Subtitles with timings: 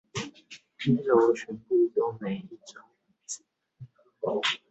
[0.87, 3.43] 一樓全部都沒一張椅子